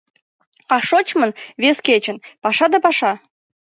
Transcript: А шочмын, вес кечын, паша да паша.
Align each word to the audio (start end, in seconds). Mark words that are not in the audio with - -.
А 0.75 0.77
шочмын, 0.87 1.31
вес 1.61 1.77
кечын, 1.87 2.17
паша 2.43 2.65
да 2.73 2.77
паша. 2.85 3.13